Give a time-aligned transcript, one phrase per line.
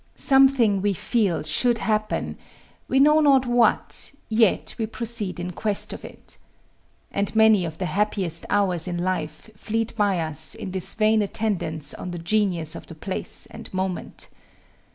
[0.15, 2.35] Something, we feel, should happen;
[2.87, 6.39] we know not what, yet we proceed in quest of it.
[7.11, 11.93] And many of the happiest hours in life fleet by us in this vain attendance
[11.93, 14.29] on the genius of the place and moment.